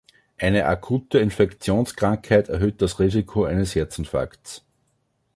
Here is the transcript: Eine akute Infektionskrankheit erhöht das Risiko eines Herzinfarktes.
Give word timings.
Eine 0.39 0.65
akute 0.65 1.19
Infektionskrankheit 1.19 2.49
erhöht 2.49 2.81
das 2.81 2.99
Risiko 2.99 3.43
eines 3.45 3.75
Herzinfarktes. 3.75 4.65